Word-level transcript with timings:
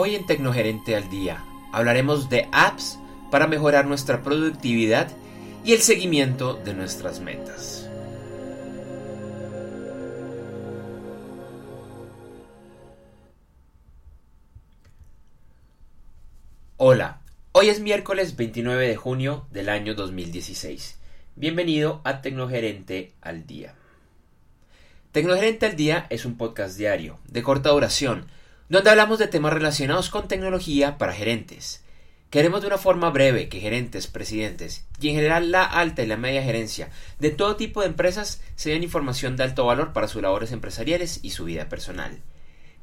Hoy 0.00 0.14
en 0.14 0.26
Tecnogerente 0.26 0.94
al 0.94 1.10
Día 1.10 1.44
hablaremos 1.72 2.28
de 2.30 2.48
apps 2.52 3.00
para 3.32 3.48
mejorar 3.48 3.84
nuestra 3.84 4.22
productividad 4.22 5.10
y 5.64 5.72
el 5.72 5.80
seguimiento 5.80 6.54
de 6.54 6.72
nuestras 6.72 7.18
metas. 7.18 7.90
Hola, 16.76 17.20
hoy 17.50 17.68
es 17.68 17.80
miércoles 17.80 18.36
29 18.36 18.86
de 18.86 18.94
junio 18.94 19.48
del 19.50 19.68
año 19.68 19.96
2016. 19.96 20.96
Bienvenido 21.34 22.02
a 22.04 22.22
Tecnogerente 22.22 23.14
al 23.20 23.48
Día. 23.48 23.74
Tecnogerente 25.10 25.66
al 25.66 25.74
Día 25.74 26.06
es 26.08 26.24
un 26.24 26.36
podcast 26.36 26.78
diario, 26.78 27.18
de 27.26 27.42
corta 27.42 27.70
duración, 27.70 28.28
donde 28.68 28.90
hablamos 28.90 29.18
de 29.18 29.28
temas 29.28 29.52
relacionados 29.52 30.10
con 30.10 30.28
tecnología 30.28 30.98
para 30.98 31.14
gerentes. 31.14 31.82
Queremos 32.30 32.60
de 32.60 32.66
una 32.66 32.76
forma 32.76 33.08
breve 33.08 33.48
que 33.48 33.60
gerentes, 33.60 34.06
presidentes 34.06 34.84
y 35.00 35.08
en 35.08 35.14
general 35.14 35.50
la 35.50 35.64
alta 35.64 36.02
y 36.02 36.06
la 36.06 36.18
media 36.18 36.42
gerencia 36.42 36.90
de 37.18 37.30
todo 37.30 37.56
tipo 37.56 37.80
de 37.80 37.86
empresas 37.86 38.42
se 38.54 38.68
den 38.70 38.82
información 38.82 39.34
de 39.36 39.44
alto 39.44 39.64
valor 39.64 39.94
para 39.94 40.08
sus 40.08 40.20
labores 40.20 40.52
empresariales 40.52 41.20
y 41.22 41.30
su 41.30 41.46
vida 41.46 41.70
personal. 41.70 42.18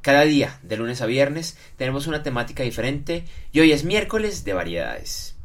Cada 0.02 0.22
día, 0.22 0.58
de 0.62 0.76
lunes 0.76 1.00
a 1.00 1.06
viernes, 1.06 1.56
tenemos 1.76 2.08
una 2.08 2.24
temática 2.24 2.64
diferente 2.64 3.22
y 3.52 3.60
hoy 3.60 3.70
es 3.70 3.84
miércoles 3.84 4.44
de 4.44 4.54
variedades. 4.54 5.36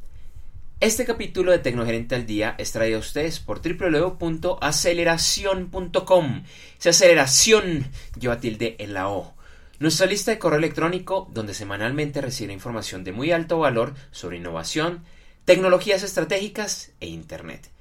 Este 0.79 1.05
capítulo 1.05 1.51
de 1.51 1.59
Tecnogerente 1.59 2.15
al 2.15 2.25
Día 2.25 2.55
es 2.57 2.71
traído 2.71 2.97
a 2.97 3.01
ustedes 3.01 3.39
por 3.39 3.61
www.aceleración.com. 3.61 6.43
Esa 6.79 6.89
aceleración 6.89 7.87
lleva 8.19 8.39
tilde 8.39 8.77
en 8.79 8.95
la 8.95 9.09
O 9.09 9.35
nuestra 9.81 10.05
lista 10.05 10.29
de 10.29 10.37
correo 10.37 10.59
electrónico, 10.59 11.27
donde 11.33 11.55
semanalmente 11.55 12.21
recibe 12.21 12.53
información 12.53 13.03
de 13.03 13.13
muy 13.13 13.31
alto 13.31 13.57
valor 13.57 13.95
sobre 14.11 14.37
innovación, 14.37 15.03
tecnologías 15.43 16.03
estratégicas 16.03 16.91
e 16.99 17.07
Internet. 17.07 17.71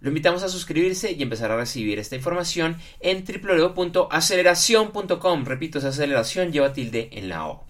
Lo 0.00 0.10
invitamos 0.10 0.44
a 0.44 0.48
suscribirse 0.48 1.10
y 1.10 1.20
empezar 1.20 1.50
a 1.50 1.56
recibir 1.56 1.98
esta 1.98 2.14
información 2.14 2.76
en 3.00 3.24
www.aceleración.com. 3.24 5.44
Repito, 5.44 5.80
esa 5.80 5.88
aceleración 5.88 6.52
lleva 6.52 6.72
tilde 6.72 7.08
en 7.10 7.28
la 7.28 7.48
O. 7.48 7.64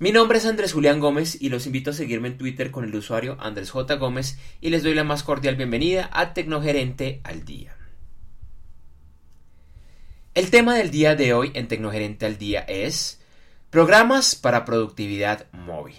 Mi 0.00 0.10
nombre 0.10 0.38
es 0.38 0.46
Andrés 0.46 0.72
Julián 0.72 0.98
Gómez 0.98 1.40
y 1.40 1.50
los 1.50 1.66
invito 1.66 1.90
a 1.90 1.94
seguirme 1.94 2.26
en 2.26 2.36
Twitter 2.36 2.72
con 2.72 2.84
el 2.84 2.96
usuario 2.96 3.36
Andrés 3.38 3.70
J. 3.70 3.94
Gómez 3.94 4.40
y 4.60 4.70
les 4.70 4.82
doy 4.82 4.94
la 4.94 5.04
más 5.04 5.22
cordial 5.22 5.54
bienvenida 5.54 6.10
a 6.12 6.34
Tecnogerente 6.34 7.20
al 7.22 7.44
Día. 7.44 7.75
El 10.36 10.50
tema 10.50 10.74
del 10.74 10.90
día 10.90 11.16
de 11.16 11.32
hoy 11.32 11.50
en 11.54 11.66
Tecnogerente 11.66 12.26
al 12.26 12.36
Día 12.36 12.60
es 12.60 13.22
programas 13.70 14.34
para 14.34 14.66
productividad 14.66 15.46
móvil. 15.52 15.96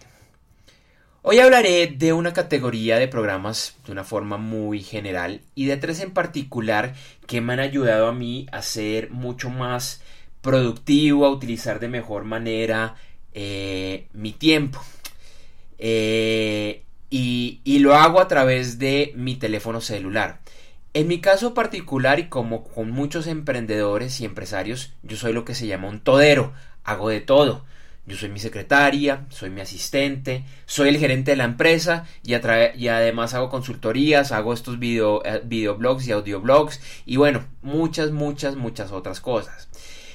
Hoy 1.24 1.40
hablaré 1.40 1.88
de 1.88 2.14
una 2.14 2.34
categoría 2.34 3.00
de 3.00 3.08
programas 3.08 3.76
de 3.84 3.94
una 3.94 4.04
forma 4.04 4.38
muy 4.38 4.84
general 4.84 5.42
y 5.56 5.66
de 5.66 5.78
tres 5.78 6.02
en 6.02 6.12
particular 6.12 6.94
que 7.26 7.42
me 7.42 7.54
han 7.54 7.60
ayudado 7.60 8.06
a 8.06 8.14
mí 8.14 8.46
a 8.52 8.62
ser 8.62 9.10
mucho 9.10 9.50
más 9.50 10.04
productivo, 10.42 11.26
a 11.26 11.32
utilizar 11.32 11.80
de 11.80 11.88
mejor 11.88 12.24
manera 12.24 12.94
eh, 13.34 14.06
mi 14.14 14.34
tiempo. 14.34 14.80
Eh, 15.80 16.84
y 17.10 17.80
lo 17.80 17.96
hago 17.96 18.20
a 18.20 18.28
través 18.28 18.78
de 18.78 19.14
mi 19.16 19.36
teléfono 19.36 19.82
celular. 19.82 20.42
En 20.98 21.08
mi 21.08 21.22
caso 21.22 21.54
particular 21.54 22.18
y 22.18 22.28
como 22.28 22.64
con 22.64 22.90
muchos 22.90 23.28
emprendedores 23.28 24.20
y 24.20 24.26
empresarios, 24.26 24.94
yo 25.04 25.16
soy 25.16 25.32
lo 25.32 25.46
que 25.46 25.54
se 25.54 25.68
llama 25.68 25.90
un 25.90 26.00
todero, 26.00 26.54
hago 26.84 27.10
de 27.10 27.22
todo. 27.22 27.66
Yo 28.08 28.18
soy 28.18 28.30
mi 28.30 28.40
secretaria, 28.40 29.28
soy 29.30 29.52
mi 29.52 29.62
asistente, 29.62 30.44
soy 30.66 30.90
el 30.90 30.98
gerente 30.98 31.30
de 31.30 31.38
la 31.38 31.44
empresa 31.44 32.08
y, 32.24 32.34
además 32.34 33.36
hago 33.36 33.52
consultorías, 33.52 34.32
hago 34.32 34.54
estos 34.54 34.80
video, 34.80 35.24
eh, 35.24 35.44
videoblogs 35.46 36.08
y 36.08 36.14
audioblogs 36.14 36.82
y 37.06 37.18
bueno, 37.18 37.46
muchas, 37.62 38.10
muchas, 38.10 38.56
muchas 38.56 38.92
otras 38.92 39.22
cosas. 39.22 39.70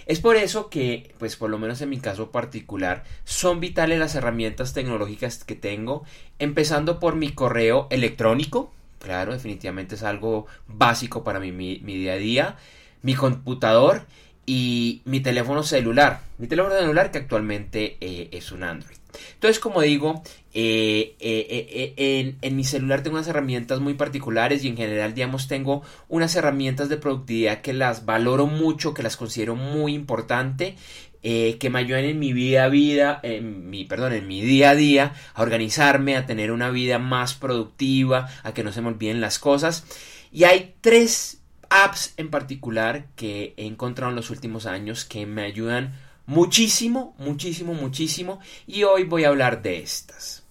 Es 0.07 0.19
por 0.19 0.35
eso 0.35 0.69
que, 0.69 1.15
pues 1.21 1.37
por 1.37 1.49
lo 1.49 1.61
menos 1.61 1.81
en 1.81 1.91
mi 1.91 2.01
caso 2.01 2.33
particular, 2.33 3.05
son 3.23 3.61
vitales 3.61 4.01
las 4.01 4.17
herramientas 4.17 4.73
tecnológicas 4.73 5.45
que 5.45 5.55
tengo, 5.55 6.03
empezando 6.41 6.99
por 6.99 7.15
mi 7.15 7.31
correo 7.31 7.87
electrónico, 7.91 8.73
Claro, 9.03 9.33
definitivamente 9.33 9.97
es 9.97 10.05
algo 10.05 10.47
básico 10.69 11.25
para 11.25 11.41
mi, 11.41 11.51
mi, 11.51 11.79
día 11.79 12.13
a 12.13 12.17
día. 12.17 12.57
Mi 13.03 13.15
computador 13.15 14.07
y 14.47 15.03
mi 15.05 15.19
teléfono 15.19 15.65
celular. 15.65 16.21
Mi 16.39 16.47
teléfono 16.47 16.77
celular 16.77 17.11
que 17.11 17.19
actualmente 17.19 17.97
eh, 18.01 18.29
es 18.31 18.53
un 18.53 18.63
Android. 18.63 18.97
Entonces, 19.35 19.59
como 19.59 19.83
digo, 19.83 20.23
eh, 20.55 21.17
eh, 21.19 21.95
en, 21.97 22.39
en, 22.41 22.57
mi 22.57 22.63
celular 22.63 23.03
tengo 23.03 23.17
unas 23.17 23.27
herramientas 23.27 23.81
muy 23.81 23.95
particulares 23.95 24.65
y 24.65 24.69
en 24.69 24.77
general, 24.77 25.15
digamos, 25.15 25.49
tengo 25.49 25.83
unas 26.09 26.35
herramientas 26.37 26.89
de 26.89 26.97
productividad 26.97 27.61
que 27.61 27.73
las 27.73 28.07
valoro 28.07 28.47
mucho, 28.47 28.95
que 28.95 29.03
las 29.03 29.17
considero 29.17 29.57
muy 29.57 29.95
importante 29.95 30.77
eh, 31.23 31.57
que 31.59 31.71
me 31.71 31.79
ayuden 31.79 32.05
en 32.05 32.19
mi 32.19 32.33
vida 32.33 32.65
a 32.65 32.69
vida, 32.69 33.21
en 33.23 33.71
mi, 33.71 33.85
perdón, 33.85 34.13
en 34.13 34.27
mi 34.27 34.43
día 34.43 34.71
a 34.71 34.75
día, 34.75 35.15
a 35.35 35.43
organizarme, 35.43 36.17
a 36.17 36.27
tener 36.27 36.51
una 36.51 36.71
vida 36.71 36.99
más 36.99 37.35
productiva, 37.35 38.29
a 38.43 38.53
que 38.53 38.65
no 38.65 38.73
se 38.73 38.83
me 38.83 38.89
olviden 38.89 39.21
las 39.21 39.39
cosas. 39.39 39.85
Y 40.33 40.45
hay 40.45 40.75
tres 40.81 41.41
apps 41.71 42.15
en 42.17 42.31
particular 42.31 43.07
que 43.17 43.55
he 43.57 43.67
encontrado 43.67 44.11
en 44.11 44.17
los 44.17 44.31
últimos 44.31 44.67
años 44.67 45.05
que 45.05 45.27
me 45.27 45.43
ayudan 45.43 45.95
muchísimo, 46.27 47.15
muchísimo, 47.19 47.75
muchísimo. 47.75 48.41
Y 48.67 48.83
hoy 48.83 49.05
voy 49.05 49.25
a 49.25 49.29
hablar 49.29 49.63
de 49.63 49.79
estas. 49.79 50.42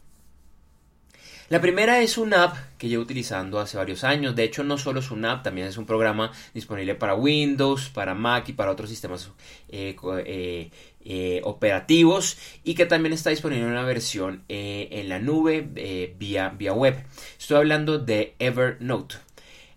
La 1.51 1.59
primera 1.59 2.00
es 2.00 2.17
una 2.17 2.45
app 2.45 2.56
que 2.78 2.88
llevo 2.88 3.03
utilizando 3.03 3.59
hace 3.59 3.75
varios 3.75 4.06
años. 4.06 4.38
De 4.38 4.45
hecho, 4.45 4.63
no 4.63 4.78
solo 4.78 5.01
es 5.01 5.12
una 5.12 5.34
app, 5.34 5.44
también 5.44 5.67
es 5.67 5.75
un 5.75 5.85
programa 5.85 6.31
disponible 6.53 6.95
para 6.95 7.13
Windows, 7.13 7.89
para 7.89 8.16
Mac 8.16 8.47
y 8.47 8.53
para 8.53 8.72
otros 8.72 8.89
sistemas 8.89 9.29
eh, 9.67 9.97
eh, 10.25 10.72
eh, 11.03 11.41
operativos 11.44 12.38
y 12.63 12.73
que 12.73 12.85
también 12.85 13.11
está 13.11 13.31
disponible 13.31 13.66
en 13.66 13.72
una 13.72 13.84
versión 13.84 14.45
en 14.47 15.09
la 15.09 15.19
nube 15.19 16.13
vía, 16.17 16.56
vía 16.57 16.72
web. 16.72 17.03
Estoy 17.38 17.57
hablando 17.57 18.00
de 18.00 18.34
Evernote. 18.40 19.16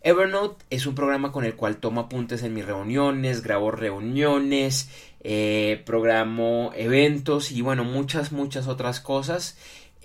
Evernote 0.00 0.64
es 0.70 0.86
un 0.86 0.94
programa 0.94 1.32
con 1.32 1.44
el 1.44 1.56
cual 1.56 1.78
tomo 1.78 2.02
apuntes 2.02 2.44
en 2.44 2.54
mis 2.54 2.66
reuniones, 2.66 3.42
grabo 3.42 3.72
reuniones, 3.72 4.90
programo 5.84 6.70
eventos 6.76 7.50
y 7.50 7.62
bueno, 7.62 7.82
muchas, 7.82 8.30
muchas 8.30 8.68
otras 8.68 9.00
cosas. 9.00 9.56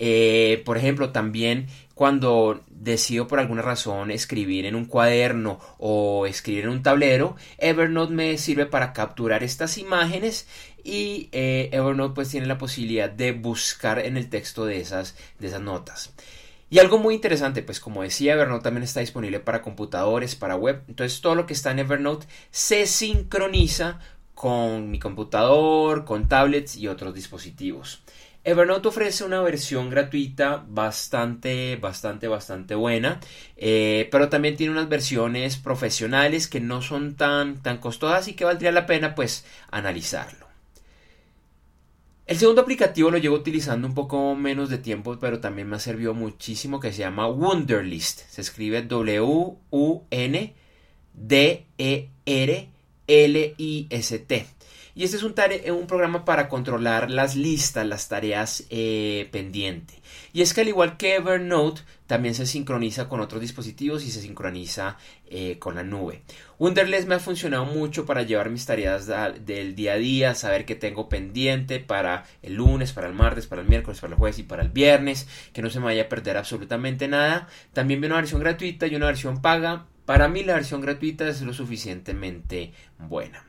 Eh, 0.02 0.62
por 0.66 0.78
ejemplo, 0.78 1.12
también 1.12 1.68
cuando 1.94 2.64
decido 2.70 3.28
por 3.28 3.40
alguna 3.40 3.62
razón 3.62 4.10
escribir 4.10 4.66
en 4.66 4.76
un 4.76 4.86
cuaderno 4.86 5.60
o 5.78 6.26
escribir 6.26 6.64
en 6.64 6.70
un 6.70 6.82
tablero, 6.82 7.36
Evernote 7.58 8.14
me 8.14 8.38
sirve 8.38 8.66
para 8.66 8.94
capturar 8.94 9.44
estas 9.44 9.78
imágenes 9.78 10.48
y 10.86 11.28
eh, 11.34 11.70
Evernote 11.74 12.16
pues 12.16 12.30
tiene 12.30 12.48
la 12.48 12.58
posibilidad 12.58 13.09
de 13.09 13.34
buscar 13.34 14.00
en 14.00 14.16
el 14.16 14.30
texto 14.30 14.66
de 14.66 14.80
esas, 14.80 15.18
de 15.38 15.48
esas 15.48 15.62
notas. 15.62 16.14
Y 16.70 16.80
algo 16.80 17.00
muy 17.00 17.16
interesante, 17.16 17.62
pues 17.64 17.82
como 17.82 18.04
decía, 18.04 18.34
Evernote 18.34 18.64
también 18.64 18.84
está 18.84 19.02
disponible 19.02 19.42
para 19.42 19.62
computadores, 19.62 20.36
para 20.36 20.56
web. 20.56 20.84
Entonces 20.88 21.20
todo 21.20 21.36
lo 21.36 21.46
que 21.46 21.54
está 21.54 21.72
en 21.72 21.80
Evernote 21.80 22.28
se 22.52 22.86
sincroniza 22.86 24.00
con 24.34 24.90
mi 24.90 25.00
computador, 25.00 26.06
con 26.06 26.30
tablets 26.30 26.78
y 26.78 26.88
otros 26.88 27.14
dispositivos. 27.14 28.02
Evernote 28.44 28.88
ofrece 28.88 29.26
una 29.26 29.42
versión 29.42 29.90
gratuita 29.90 30.66
bastante, 30.68 31.76
bastante, 31.76 32.28
bastante 32.28 32.74
buena, 32.74 33.20
eh, 33.58 34.08
pero 34.12 34.30
también 34.30 34.56
tiene 34.56 34.72
unas 34.72 34.88
versiones 34.88 35.58
profesionales 35.58 36.48
que 36.48 36.62
no 36.62 36.82
son 36.82 37.16
tan, 37.16 37.62
tan 37.62 37.80
costosas 37.80 38.28
y 38.30 38.34
que 38.34 38.46
valdría 38.46 38.72
la 38.72 38.86
pena 38.86 39.14
pues 39.14 39.46
analizarlo. 39.72 40.47
El 42.30 42.38
segundo 42.38 42.62
aplicativo 42.62 43.09
lo 43.09 43.18
llevo 43.18 43.36
utilizando 43.36 43.88
un 43.88 43.96
poco 43.96 44.36
menos 44.36 44.70
de 44.70 44.78
tiempo, 44.78 45.18
pero 45.20 45.40
también 45.40 45.68
me 45.68 45.78
ha 45.78 45.80
servido 45.80 46.14
muchísimo, 46.14 46.80
que 46.80 46.94
se 46.94 47.00
llama 47.00 47.28
Wunderlist. 47.28 48.20
Se 48.30 48.42
escribe 48.42 48.84
W-U-N-D-E-R-L-I-S-T. 48.84 49.80
Y 54.99 55.05
este 55.05 55.16
es 55.16 55.23
un, 55.23 55.34
un 55.79 55.87
programa 55.87 56.25
para 56.25 56.49
controlar 56.49 57.09
las 57.09 57.37
listas, 57.37 57.87
las 57.87 58.09
tareas 58.09 58.66
eh, 58.69 59.29
pendientes. 59.31 59.97
Y 60.34 60.41
es 60.41 60.53
que 60.53 60.59
al 60.59 60.67
igual 60.67 60.97
que 60.97 61.16
Evernote, 61.16 61.84
también 62.05 62.35
se 62.35 62.46
sincroniza 62.46 63.07
con 63.07 63.22
otros 63.22 63.40
dispositivos 63.40 64.03
y 64.03 64.11
se 64.11 64.19
sincroniza 64.19 64.97
eh, 65.29 65.57
con 65.57 65.75
la 65.75 65.84
nube. 65.84 66.23
Wunderlist 66.57 67.07
me 67.07 67.16
ha 67.16 67.19
funcionado 67.19 67.63
mucho 67.63 68.05
para 68.05 68.23
llevar 68.23 68.49
mis 68.49 68.66
tareas 68.66 69.07
del 69.07 69.73
día 69.73 69.93
a 69.93 69.96
día, 69.96 70.35
saber 70.35 70.66
qué 70.66 70.75
tengo 70.75 71.07
pendiente 71.07 71.79
para 71.79 72.25
el 72.41 72.55
lunes, 72.55 72.91
para 72.91 73.07
el 73.07 73.13
martes, 73.13 73.47
para 73.47 73.61
el 73.61 73.69
miércoles, 73.69 74.01
para 74.01 74.11
el 74.11 74.19
jueves 74.19 74.40
y 74.40 74.43
para 74.43 74.63
el 74.63 74.69
viernes, 74.69 75.29
que 75.53 75.61
no 75.61 75.69
se 75.69 75.79
me 75.79 75.85
vaya 75.85 76.03
a 76.03 76.09
perder 76.09 76.35
absolutamente 76.35 77.07
nada. 77.07 77.47
También 77.72 78.01
viene 78.01 78.16
una 78.16 78.22
versión 78.22 78.41
gratuita 78.41 78.85
y 78.85 78.97
una 78.97 79.05
versión 79.05 79.41
paga. 79.41 79.85
Para 80.03 80.28
mí 80.28 80.43
la 80.43 80.55
versión 80.55 80.81
gratuita 80.81 81.25
es 81.25 81.41
lo 81.41 81.53
suficientemente 81.53 82.73
buena. 82.97 83.48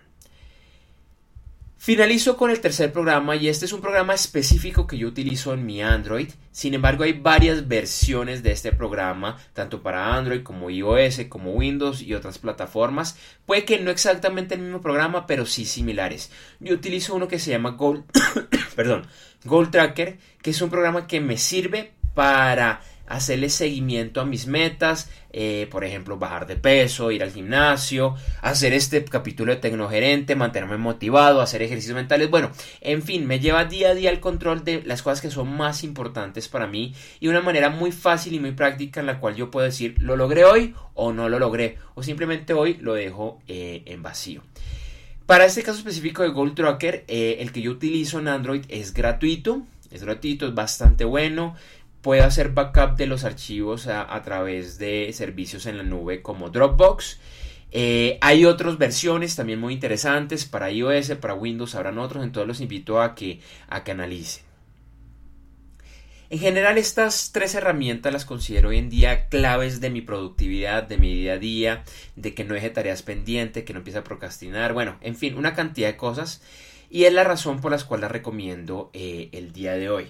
Finalizo 1.82 2.36
con 2.36 2.50
el 2.50 2.60
tercer 2.60 2.92
programa 2.92 3.36
y 3.36 3.48
este 3.48 3.64
es 3.64 3.72
un 3.72 3.80
programa 3.80 4.12
específico 4.12 4.86
que 4.86 4.98
yo 4.98 5.08
utilizo 5.08 5.54
en 5.54 5.64
mi 5.64 5.80
Android. 5.80 6.28
Sin 6.52 6.74
embargo, 6.74 7.04
hay 7.04 7.14
varias 7.14 7.68
versiones 7.68 8.42
de 8.42 8.52
este 8.52 8.70
programa, 8.70 9.38
tanto 9.54 9.82
para 9.82 10.14
Android 10.14 10.42
como 10.42 10.68
iOS, 10.68 11.22
como 11.30 11.52
Windows 11.52 12.02
y 12.02 12.12
otras 12.12 12.36
plataformas. 12.38 13.16
Puede 13.46 13.64
que 13.64 13.78
no 13.80 13.90
exactamente 13.90 14.56
el 14.56 14.60
mismo 14.60 14.82
programa, 14.82 15.26
pero 15.26 15.46
sí 15.46 15.64
similares. 15.64 16.30
Yo 16.60 16.74
utilizo 16.74 17.14
uno 17.14 17.28
que 17.28 17.38
se 17.38 17.50
llama 17.50 17.70
Gold, 17.70 18.04
perdón, 18.76 19.06
Gold 19.44 19.70
Tracker, 19.70 20.18
que 20.42 20.50
es 20.50 20.60
un 20.60 20.68
programa 20.68 21.06
que 21.06 21.22
me 21.22 21.38
sirve 21.38 21.92
para 22.12 22.82
hacerle 23.10 23.50
seguimiento 23.50 24.20
a 24.20 24.24
mis 24.24 24.46
metas, 24.46 25.10
eh, 25.32 25.66
por 25.70 25.84
ejemplo, 25.84 26.16
bajar 26.16 26.46
de 26.46 26.54
peso, 26.54 27.10
ir 27.10 27.24
al 27.24 27.32
gimnasio, 27.32 28.14
hacer 28.40 28.72
este 28.72 29.04
capítulo 29.04 29.52
de 29.52 29.60
Tecnogerente, 29.60 30.36
mantenerme 30.36 30.76
motivado, 30.76 31.40
hacer 31.40 31.60
ejercicios 31.62 31.96
mentales, 31.96 32.30
bueno, 32.30 32.52
en 32.80 33.02
fin, 33.02 33.26
me 33.26 33.40
lleva 33.40 33.64
día 33.64 33.90
a 33.90 33.94
día 33.94 34.10
el 34.10 34.20
control 34.20 34.64
de 34.64 34.82
las 34.84 35.02
cosas 35.02 35.20
que 35.20 35.30
son 35.30 35.54
más 35.56 35.82
importantes 35.82 36.48
para 36.48 36.68
mí 36.68 36.94
y 37.18 37.26
una 37.26 37.42
manera 37.42 37.68
muy 37.68 37.90
fácil 37.90 38.32
y 38.34 38.40
muy 38.40 38.52
práctica 38.52 39.00
en 39.00 39.06
la 39.06 39.18
cual 39.18 39.34
yo 39.34 39.50
puedo 39.50 39.66
decir, 39.66 39.96
lo 39.98 40.16
logré 40.16 40.44
hoy 40.44 40.74
o 40.94 41.12
no 41.12 41.28
lo 41.28 41.40
logré, 41.40 41.78
o 41.96 42.04
simplemente 42.04 42.52
hoy 42.52 42.74
lo 42.80 42.94
dejo 42.94 43.40
eh, 43.48 43.82
en 43.86 44.02
vacío. 44.02 44.42
Para 45.26 45.46
este 45.46 45.64
caso 45.64 45.78
específico 45.78 46.22
de 46.22 46.28
Gold 46.28 46.54
Tracker, 46.54 47.04
eh, 47.08 47.38
el 47.40 47.50
que 47.50 47.60
yo 47.60 47.72
utilizo 47.72 48.20
en 48.20 48.28
Android 48.28 48.62
es 48.68 48.94
gratuito, 48.94 49.62
es 49.90 50.04
gratuito, 50.04 50.46
es 50.46 50.54
bastante 50.54 51.04
bueno. 51.04 51.56
Puedo 52.02 52.24
hacer 52.24 52.50
backup 52.50 52.96
de 52.96 53.06
los 53.06 53.24
archivos 53.24 53.86
a, 53.86 54.22
través 54.22 54.78
de 54.78 55.10
servicios 55.12 55.66
en 55.66 55.76
la 55.76 55.82
nube 55.82 56.22
como 56.22 56.50
Dropbox. 56.50 57.18
Eh, 57.72 58.18
hay 58.20 58.46
otras 58.46 58.78
versiones 58.78 59.36
también 59.36 59.60
muy 59.60 59.74
interesantes 59.74 60.44
para 60.44 60.70
iOS, 60.70 61.10
para 61.20 61.34
Windows, 61.34 61.74
habrán 61.74 61.98
otros, 61.98 62.24
entonces 62.24 62.48
los 62.48 62.60
invito 62.60 63.00
a 63.00 63.14
que, 63.14 63.40
a 63.68 63.84
que 63.84 63.92
analicen. 63.92 64.50
En 66.30 66.38
general 66.38 66.78
estas 66.78 67.32
tres 67.32 67.56
herramientas 67.56 68.12
las 68.12 68.24
considero 68.24 68.68
hoy 68.68 68.78
en 68.78 68.88
día 68.88 69.26
claves 69.28 69.80
de 69.80 69.90
mi 69.90 70.00
productividad, 70.00 70.84
de 70.84 70.96
mi 70.96 71.12
día 71.12 71.32
a 71.32 71.38
día, 71.38 71.84
de 72.14 72.34
que 72.34 72.44
no 72.44 72.54
deje 72.54 72.70
tareas 72.70 73.02
pendientes, 73.02 73.64
que 73.64 73.72
no 73.72 73.80
empiece 73.80 73.98
a 73.98 74.04
procrastinar, 74.04 74.72
bueno, 74.72 74.96
en 75.00 75.16
fin, 75.16 75.36
una 75.36 75.54
cantidad 75.54 75.88
de 75.88 75.96
cosas 75.96 76.40
y 76.88 77.04
es 77.04 77.12
la 77.12 77.24
razón 77.24 77.60
por 77.60 77.72
la 77.72 77.78
cual 77.84 78.02
las 78.02 78.12
recomiendo 78.12 78.90
eh, 78.92 79.28
el 79.32 79.52
día 79.52 79.74
de 79.74 79.90
hoy. 79.90 80.06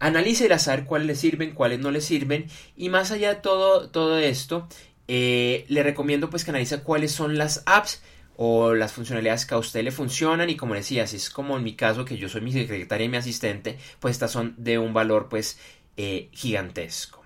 Analice 0.00 0.52
a 0.52 0.58
saber 0.58 0.86
cuáles 0.86 1.06
le 1.06 1.14
sirven, 1.14 1.52
cuáles 1.52 1.78
no 1.78 1.90
le 1.90 2.00
sirven. 2.00 2.46
Y 2.76 2.88
más 2.88 3.12
allá 3.12 3.34
de 3.34 3.40
todo, 3.40 3.90
todo 3.90 4.18
esto, 4.18 4.66
eh, 5.06 5.64
le 5.68 5.82
recomiendo 5.82 6.30
pues 6.30 6.44
que 6.44 6.50
analice 6.50 6.80
cuáles 6.80 7.12
son 7.12 7.38
las 7.38 7.62
apps 7.66 8.02
o 8.36 8.74
las 8.74 8.92
funcionalidades 8.92 9.44
que 9.44 9.54
a 9.54 9.58
usted 9.58 9.84
le 9.84 9.90
funcionan 9.90 10.48
y 10.48 10.56
como 10.56 10.74
decía, 10.74 11.06
si 11.06 11.16
es 11.16 11.28
como 11.28 11.58
en 11.58 11.62
mi 11.62 11.74
caso 11.74 12.06
que 12.06 12.16
yo 12.16 12.28
soy 12.28 12.40
mi 12.40 12.52
secretaria 12.52 13.04
y 13.04 13.08
mi 13.10 13.18
asistente, 13.18 13.76
pues 13.98 14.12
estas 14.12 14.30
son 14.30 14.54
de 14.56 14.78
un 14.78 14.94
valor 14.94 15.28
pues 15.28 15.58
eh, 15.98 16.30
gigantesco. 16.32 17.22